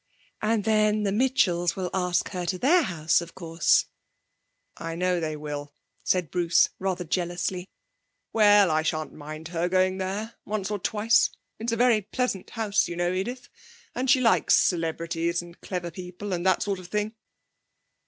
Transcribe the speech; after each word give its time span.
'And 0.41 0.63
then 0.63 1.03
the 1.03 1.11
Mitchells 1.11 1.75
will 1.75 1.91
ask 1.93 2.29
her 2.29 2.43
to 2.47 2.57
their 2.57 2.81
house, 2.81 3.21
of 3.21 3.35
course?' 3.35 3.85
'I 4.77 4.95
know 4.95 5.19
they 5.19 5.37
will,' 5.37 5.75
said 6.03 6.31
Bruce, 6.31 6.69
rather 6.79 7.03
jealously. 7.03 7.67
'Well, 8.33 8.71
I 8.71 8.81
shan't 8.81 9.13
mind 9.13 9.49
her 9.49 9.69
going 9.69 9.99
there 9.99 10.37
once 10.43 10.71
or 10.71 10.79
twice 10.79 11.29
it's 11.59 11.71
a 11.71 11.75
very 11.77 12.01
pleasant 12.01 12.49
house, 12.49 12.87
you 12.87 12.95
know, 12.95 13.13
Edith. 13.13 13.47
And 13.93 14.09
she 14.09 14.19
likes 14.21 14.55
celebrities, 14.55 15.39
and 15.43 15.61
clever 15.61 15.91
people, 15.91 16.33
and 16.33 16.43
that 16.47 16.63
sort 16.63 16.79
of 16.79 16.87
thing.' 16.87 17.13